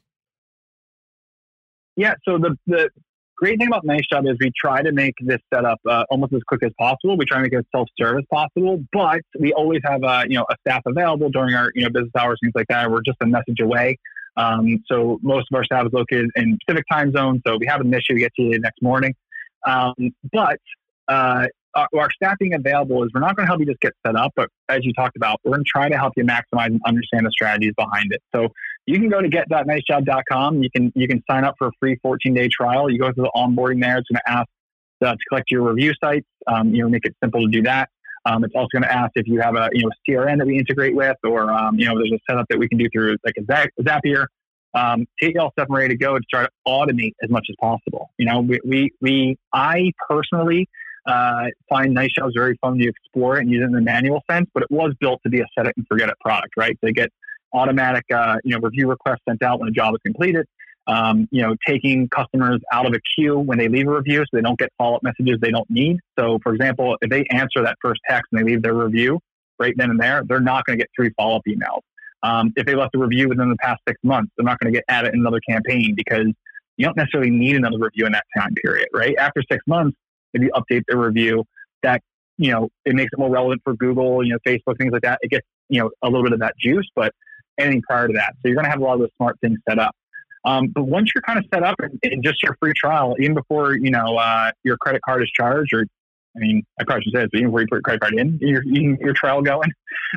[1.95, 2.89] Yeah, so the, the
[3.38, 6.41] great thing about Nice Job is we try to make this setup uh, almost as
[6.48, 7.17] quick as possible.
[7.17, 10.38] We try to make it as self-serve as possible, but we always have uh, you
[10.38, 12.89] know a staff available during our you know business hours, things like that.
[12.89, 13.98] We're just a message away.
[14.38, 17.82] Um, so most of our staff is located in Pacific time zone, so we have
[17.82, 19.15] an issue, we get to you the next morning.
[19.65, 19.93] Um,
[20.32, 20.60] but
[21.08, 23.93] uh, our, our staff being available is we're not going to help you just get
[24.06, 26.67] set up, but as you talked about, we're going to try to help you maximize
[26.67, 28.21] and understand the strategies behind it.
[28.36, 28.50] So
[28.86, 30.62] you can go to get.nicejob.com.
[30.62, 32.89] You can you can sign up for a free 14 day trial.
[32.89, 33.98] You go through the onboarding there.
[33.98, 34.48] It's going to ask
[35.04, 36.28] uh, to collect your review sites.
[36.48, 37.89] Um, you know, make it simple to do that.
[38.26, 40.58] Um, it's also going to ask if you have a you know CRM that we
[40.58, 43.36] integrate with, or um, you know there's a setup that we can do through like
[43.38, 44.28] a Zap- Zapier.
[44.74, 47.56] Um, to get all stuff ready to go to try to automate as much as
[47.62, 48.10] possible.
[48.17, 50.67] You know, we we, we I personally
[51.08, 54.50] uh, find Nice Jobs very fun to explore and use it in the manual sense,
[54.54, 56.78] but it was built to be a set it and forget it product, right?
[56.82, 57.10] They get
[57.55, 60.45] automatic, uh, you know, review requests sent out when a job is completed.
[60.87, 64.27] Um, you know, taking customers out of a queue when they leave a review, so
[64.33, 65.97] they don't get follow up messages they don't need.
[66.19, 69.19] So, for example, if they answer that first text and they leave their review
[69.57, 71.81] right then and there, they're not going to get three follow up emails.
[72.21, 74.77] Um, if they left a review within the past six months, they're not going to
[74.77, 76.27] get added in another campaign because
[76.77, 79.15] you don't necessarily need another review in that time period, right?
[79.17, 79.97] After six months,
[80.33, 81.45] if you update the review,
[81.83, 82.01] that
[82.37, 85.19] you know it makes it more relevant for Google, you know, Facebook, things like that.
[85.21, 87.13] It gets you know a little bit of that juice, but
[87.59, 89.59] anything prior to that, so you're going to have a lot of those smart things
[89.67, 89.95] set up.
[90.45, 93.73] Um, but once you're kind of set up in, just your free trial, even before
[93.73, 95.85] you know uh, your credit card is charged, or
[96.35, 98.13] I mean, I probably should say this, but even before you put your credit card
[98.13, 99.71] in, your your trial going.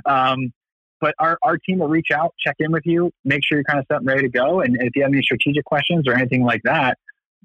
[0.04, 0.52] Um,
[1.00, 3.78] but our, our team will reach out, check in with you, make sure you're kind
[3.78, 4.60] of set and ready to go.
[4.60, 6.98] And if you have any strategic questions or anything like that,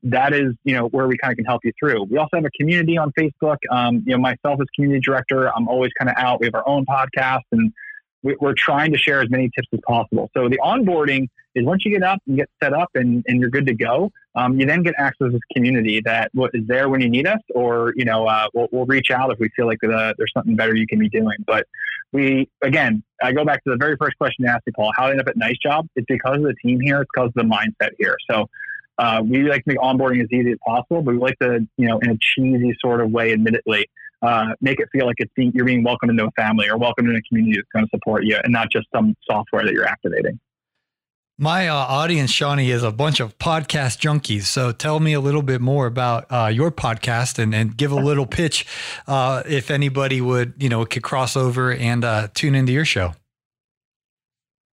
[0.03, 2.03] that is, you know, where we kind of can help you through.
[2.09, 3.57] We also have a community on Facebook.
[3.71, 6.41] Um, you know, myself as community director, I'm always kind of out.
[6.41, 7.71] We have our own podcast and
[8.23, 10.29] we're trying to share as many tips as possible.
[10.35, 13.49] So the onboarding is once you get up and get set up and, and you're
[13.49, 17.01] good to go, um, you then get access to this community that is there when
[17.01, 19.77] you need us, or you know, uh, we'll, we'll reach out if we feel like
[19.81, 21.37] the, there's something better you can be doing.
[21.45, 21.67] But
[22.11, 24.91] we, again, I go back to the very first question you asked me, Paul.
[24.95, 25.87] How I end up at Nice Job?
[25.95, 27.01] It's because of the team here.
[27.01, 28.17] It's because of the mindset here.
[28.29, 28.47] So
[28.97, 31.87] uh, we like to make onboarding as easy as possible, but we like to, you
[31.87, 33.87] know, in a cheesy sort of way, admittedly,
[34.23, 37.09] uh, make it feel like it's being, you're being welcomed into a family or welcomed
[37.09, 39.85] in a community that's going to support you, and not just some software that you're
[39.85, 40.39] activating.
[41.37, 44.43] My uh, audience, Shawnee, is a bunch of podcast junkies.
[44.43, 47.95] So tell me a little bit more about uh, your podcast and, and give a
[47.99, 48.65] little pitch
[49.07, 53.13] uh, if anybody would, you know, could cross over and uh, tune into your show.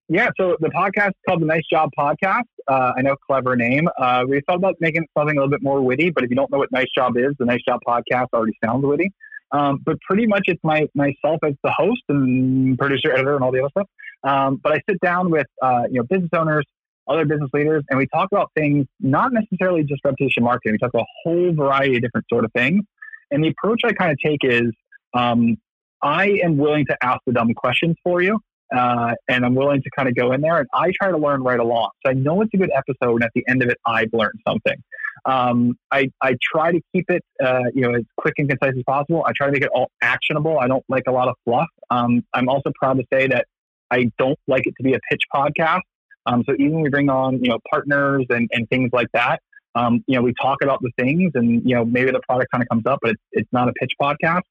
[0.10, 2.44] Yeah, so the podcast is called the Nice Job Podcast.
[2.68, 3.88] Uh, I know, clever name.
[4.00, 6.50] Uh, we thought about making something a little bit more witty, but if you don't
[6.50, 9.12] know what Nice Job is, the Nice Job Podcast already sounds witty.
[9.52, 13.52] Um, but pretty much it's my myself as the host and producer, editor, and all
[13.52, 13.88] the other stuff.
[14.24, 16.66] Um, but I sit down with uh, you know business owners,
[17.08, 20.74] other business leaders, and we talk about things not necessarily just reputation marketing.
[20.74, 22.84] We talk about a whole variety of different sort of things.
[23.32, 24.72] And the approach I kind of take is
[25.14, 25.58] um,
[26.02, 28.40] I am willing to ask the dumb questions for you.
[28.76, 31.42] Uh, and I'm willing to kind of go in there and I try to learn
[31.42, 31.92] right along.
[32.06, 34.40] So I know it's a good episode, and at the end of it, I've learned
[34.46, 34.76] something.
[35.26, 38.84] Um, I, I try to keep it, uh, you know, as quick and concise as
[38.86, 39.24] possible.
[39.28, 40.60] I try to make it all actionable.
[40.60, 41.68] I don't like a lot of fluff.
[41.90, 43.46] Um, I'm also proud to say that
[43.92, 45.82] I don't like it to be a pitch podcast.
[46.26, 49.42] Um, so even when we bring on, you know, partners and, and things like that,
[49.76, 52.62] um, you know, we talk about the things and, you know, maybe the product kind
[52.62, 54.42] of comes up, but it's, it's not a pitch podcast.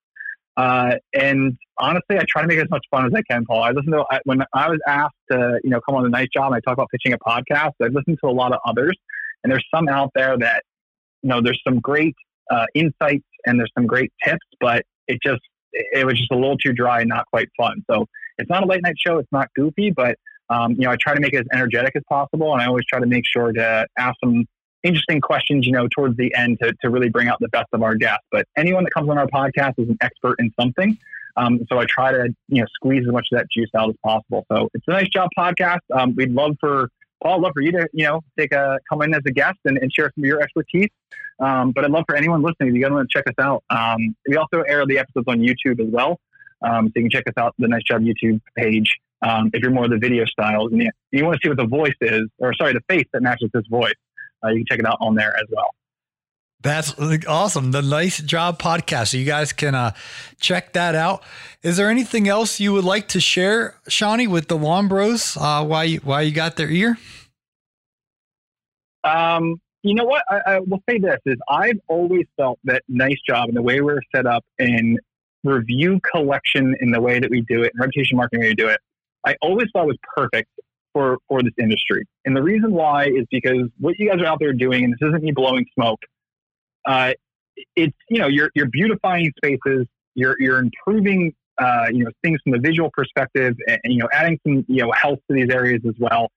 [0.56, 3.62] Uh, and honestly, I try to make it as much fun as I can, Paul.
[3.62, 6.30] I listen to, I, when I was asked to, you know, come on the night
[6.32, 8.94] job and I talk about pitching a podcast, I've listened to a lot of others
[9.46, 10.64] and there's some out there that,
[11.22, 12.16] you know, there's some great
[12.50, 15.40] uh, insights and there's some great tips, but it just,
[15.72, 17.84] it was just a little too dry and not quite fun.
[17.88, 18.06] So
[18.38, 19.18] it's not a late night show.
[19.18, 20.16] It's not goofy, but
[20.50, 22.84] um, you know, I try to make it as energetic as possible, and I always
[22.86, 24.46] try to make sure to ask some
[24.82, 27.84] interesting questions, you know, towards the end to, to really bring out the best of
[27.84, 28.26] our guests.
[28.32, 30.98] But anyone that comes on our podcast is an expert in something.
[31.36, 33.96] Um, so I try to, you know, squeeze as much of that juice out as
[34.04, 34.44] possible.
[34.50, 35.80] So it's a Nice Job podcast.
[35.94, 36.88] Um, we'd love for
[37.22, 39.58] Paul, I'd love for you to, you know, take a come in as a guest
[39.64, 40.90] and, and share some of your expertise.
[41.38, 43.62] Um, but I'd love for anyone listening, if you guys want to check us out.
[43.70, 46.18] Um, we also air the episodes on YouTube as well.
[46.62, 48.96] Um, so you can check us out the Nice Job YouTube page.
[49.22, 51.58] Um, if you're more of the video styles and you, you want to see what
[51.58, 53.94] the voice is, or sorry, the face that matches this voice,
[54.44, 55.70] uh, you can check it out on there as well.
[56.60, 56.94] That's
[57.26, 57.70] awesome.
[57.70, 59.08] The Nice Job podcast.
[59.08, 59.92] So you guys can uh,
[60.40, 61.22] check that out.
[61.62, 65.36] Is there anything else you would like to share, Shawnee, with the Lawn Bros?
[65.36, 66.98] Uh, why you why you got their ear?
[69.04, 70.24] Um, you know what?
[70.28, 73.80] I, I will say this is I've always felt that Nice Job and the way
[73.80, 74.98] we're set up in
[75.44, 78.68] review collection in the way that we do it and reputation marketing way we do
[78.68, 78.80] it.
[79.24, 80.50] I always thought was perfect
[80.92, 82.04] for for this industry.
[82.24, 85.08] And the reason why is because what you guys are out there doing, and this
[85.08, 86.00] isn't me blowing smoke.
[86.86, 87.12] Uh,
[87.74, 92.52] it's you know you're you're beautifying spaces, you're you're improving uh, you know things from
[92.52, 95.82] the visual perspective, and, and you know adding some you know health to these areas
[95.86, 96.30] as well.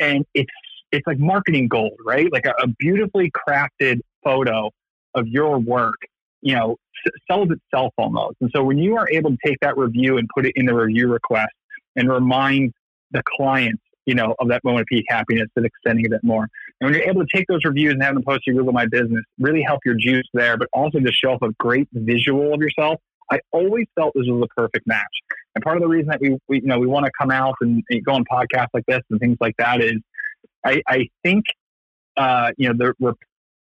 [0.00, 0.50] And it's
[0.92, 2.30] it's like marketing gold, right?
[2.32, 4.70] Like a, a beautifully crafted photo
[5.14, 5.96] of your work,
[6.40, 8.36] you know, s- sells itself almost.
[8.40, 10.74] And so when you are able to take that review and put it in the
[10.74, 11.52] review request
[11.96, 12.72] and remind
[13.12, 16.48] the client, you know, of that moment of peak happiness and extending it more.
[16.80, 18.86] And when you're able to take those reviews and have them post to Google My
[18.86, 22.60] Business, really help your juice there, but also just show off a great visual of
[22.60, 23.00] yourself.
[23.30, 25.04] I always felt this was a perfect match.
[25.54, 27.54] And part of the reason that we, we you know, we want to come out
[27.60, 29.96] and, and go on podcasts like this and things like that is
[30.64, 31.44] I, I think,
[32.16, 33.16] uh, you know, the rep-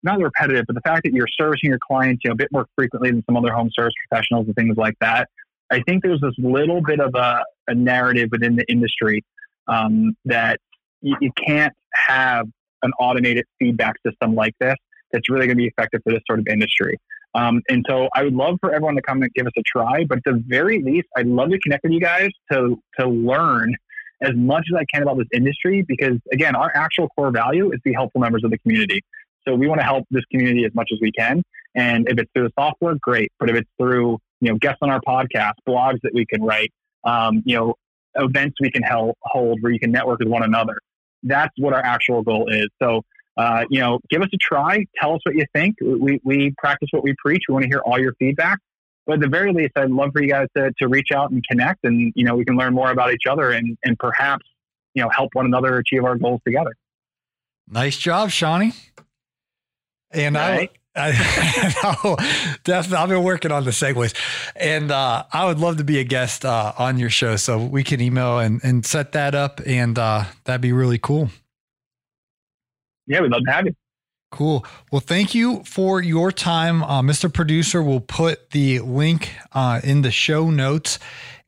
[0.01, 2.49] not the repetitive, but the fact that you're servicing your clients, you know, a bit
[2.51, 5.29] more frequently than some other home service professionals and things like that.
[5.71, 9.23] I think there's this little bit of a, a narrative within the industry
[9.67, 10.59] um, that
[11.01, 12.47] you, you can't have
[12.83, 14.75] an automated feedback system like this
[15.11, 16.97] that's really going to be effective for this sort of industry.
[17.35, 20.05] Um, and so I would love for everyone to come and give us a try,
[20.05, 23.75] but at the very least, I'd love to connect with you guys to to learn
[24.21, 27.77] as much as I can about this industry because again, our actual core value is
[27.77, 29.01] to be helpful members of the community.
[29.47, 31.43] So we want to help this community as much as we can.
[31.75, 33.31] And if it's through the software, great.
[33.39, 36.71] But if it's through, you know, guests on our podcast, blogs that we can write,
[37.03, 37.75] um, you know,
[38.15, 40.77] events we can hel- hold where you can network with one another.
[41.23, 42.67] That's what our actual goal is.
[42.81, 43.01] So,
[43.37, 44.85] uh, you know, give us a try.
[44.99, 45.77] Tell us what you think.
[45.81, 47.43] We, we practice what we preach.
[47.47, 48.59] We want to hear all your feedback.
[49.05, 51.43] But at the very least, I'd love for you guys to, to reach out and
[51.49, 54.45] connect and, you know, we can learn more about each other and, and perhaps,
[54.93, 56.73] you know, help one another achieve our goals together.
[57.67, 58.73] Nice job, Shawnee.
[60.11, 60.69] And Right.
[60.73, 61.11] I, I
[62.63, 64.13] definitely, I've been working on the segues,
[64.55, 67.83] and uh, I would love to be a guest uh, on your show, so we
[67.83, 71.29] can email and, and set that up, and uh, that'd be really cool.
[73.07, 73.75] Yeah, we'd love to have you.
[74.31, 74.65] Cool.
[74.91, 77.31] Well, thank you for your time, uh, Mr.
[77.31, 77.81] Producer.
[77.81, 80.99] We'll put the link uh, in the show notes,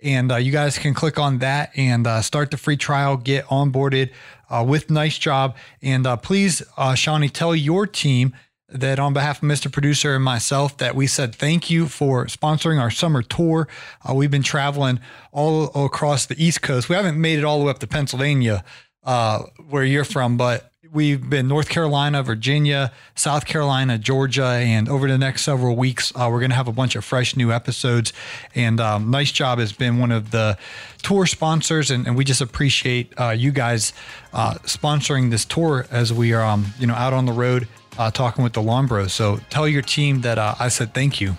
[0.02, 3.18] and uh, you guys can click on that and uh, start the free trial.
[3.18, 4.12] Get onboarded
[4.50, 8.36] uh, with Nice Job, and uh, please, uh, Shawnee, tell your team
[8.70, 9.72] that on behalf of Mr.
[9.72, 13.68] Producer and myself that we said thank you for sponsoring our summer tour.
[14.08, 15.00] Uh, we've been traveling
[15.32, 16.90] all across the East Coast.
[16.90, 18.64] We haven't made it all the way up to Pennsylvania,
[19.04, 25.08] uh, where you're from, but we've been North Carolina, Virginia, South Carolina, Georgia, and over
[25.08, 28.14] the next several weeks, uh, we're going to have a bunch of fresh new episodes.
[28.56, 30.58] And um, Nice Job has been one of the
[31.04, 33.94] tour sponsors, and, and we just appreciate uh, you guys
[34.34, 37.68] uh, sponsoring this tour as we are, um, you know, out on the road
[37.98, 39.14] uh, talking with the Lawn Bros.
[39.14, 41.36] So tell your team that uh, I said thank you.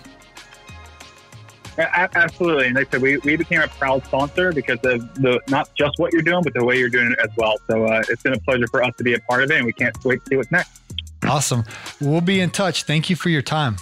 [1.77, 2.67] A- Absolutely.
[2.67, 5.99] And like I said, we, we became a proud sponsor because of the not just
[5.99, 7.55] what you're doing, but the way you're doing it as well.
[7.69, 9.65] So uh, it's been a pleasure for us to be a part of it, and
[9.65, 10.81] we can't wait to see what's next.
[11.23, 11.63] Awesome.
[12.01, 12.83] We'll be in touch.
[12.83, 13.77] Thank you for your time.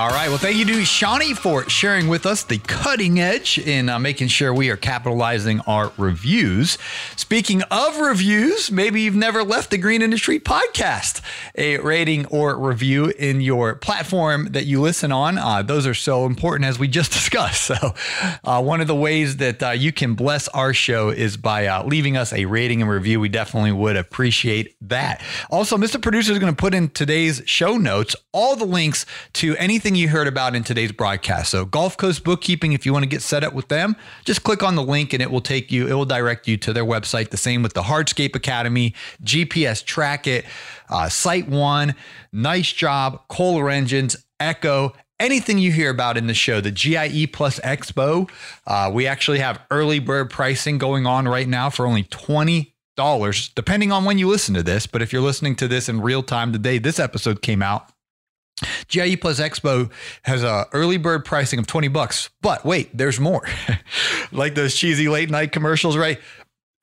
[0.00, 0.30] All right.
[0.30, 4.28] Well, thank you to Shawnee for sharing with us the cutting edge in uh, making
[4.28, 6.78] sure we are capitalizing our reviews.
[7.16, 11.20] Speaking of reviews, maybe you've never left the Green Industry podcast
[11.54, 15.36] a rating or review in your platform that you listen on.
[15.36, 17.64] Uh, those are so important as we just discussed.
[17.64, 17.94] So,
[18.42, 21.84] uh, one of the ways that uh, you can bless our show is by uh,
[21.84, 23.20] leaving us a rating and review.
[23.20, 25.22] We definitely would appreciate that.
[25.50, 26.00] Also, Mr.
[26.00, 30.08] Producer is going to put in today's show notes all the links to anything you
[30.08, 31.50] heard about in today's broadcast.
[31.50, 34.62] So, Gulf Coast Bookkeeping, if you want to get set up with them, just click
[34.62, 37.30] on the link and it will take you, it will direct you to their website.
[37.30, 40.44] The same with the Hardscape Academy, GPS Track It,
[40.88, 41.94] uh, SiteOne,
[42.32, 47.60] Nice Job, Kohler Engines, Echo, anything you hear about in the show, the GIE Plus
[47.60, 48.28] Expo.
[48.66, 53.48] Uh, we actually have early bird pricing going on right now for only 20 dollars,
[53.50, 54.86] depending on when you listen to this.
[54.86, 57.90] But if you're listening to this in real time today, this episode came out,
[58.88, 59.90] GIE Plus Expo
[60.24, 62.30] has a early bird pricing of 20 bucks.
[62.42, 63.46] But wait, there's more.
[64.32, 66.20] like those cheesy late night commercials, right?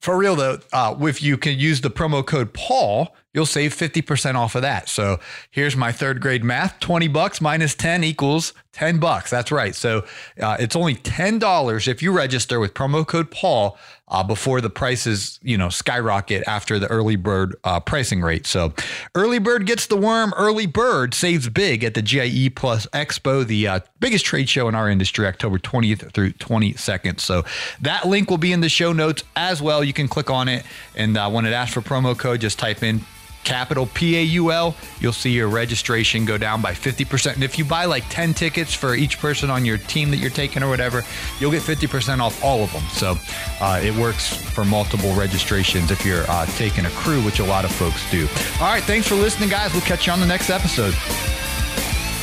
[0.00, 4.36] For real though, uh, if you can use the promo code Paul, you'll save 50%
[4.36, 4.88] off of that.
[4.88, 5.18] So
[5.50, 9.28] here's my third grade math 20 bucks minus 10 equals 10 bucks.
[9.28, 9.74] That's right.
[9.74, 10.04] So
[10.40, 13.76] uh, it's only $10 if you register with promo code Paul
[14.06, 18.46] uh, before the prices, you know, skyrocket after the early bird uh, pricing rate.
[18.46, 18.72] So
[19.16, 20.32] early bird gets the worm.
[20.36, 24.76] Early bird saves big at the GIE Plus Expo, the uh, biggest trade show in
[24.76, 27.18] our industry, October 20th through 22nd.
[27.18, 27.44] So
[27.82, 29.82] that link will be in the show notes as well.
[29.82, 30.64] You can click on it,
[30.94, 33.00] and uh, when it asks for promo code, just type in
[33.44, 37.34] capital P A U L, you'll see your registration go down by 50%.
[37.34, 40.30] And if you buy like 10 tickets for each person on your team that you're
[40.30, 41.02] taking or whatever,
[41.40, 42.82] you'll get 50% off all of them.
[42.92, 43.16] So
[43.60, 47.64] uh, it works for multiple registrations if you're uh, taking a crew, which a lot
[47.64, 48.26] of folks do.
[48.60, 49.72] All right, thanks for listening, guys.
[49.72, 50.94] We'll catch you on the next episode.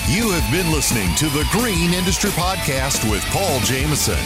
[0.07, 4.19] You have been listening to the Green Industry Podcast with Paul Jameson.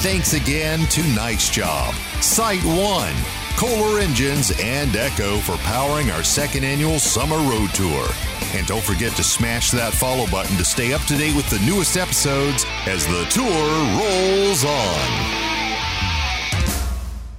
[0.00, 3.12] Thanks again to Nice Job, SiteOne,
[3.56, 8.06] Kohler Engines, and Echo for powering our second annual summer road tour.
[8.54, 11.58] And don't forget to smash that follow button to stay up to date with the
[11.60, 13.46] newest episodes as the tour
[13.98, 15.46] rolls on.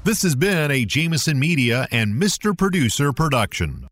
[0.03, 2.57] This has been a Jameson Media and Mr.
[2.57, 3.87] Producer production.